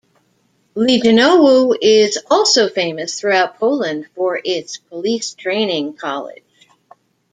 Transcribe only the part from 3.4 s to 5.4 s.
Poland for its police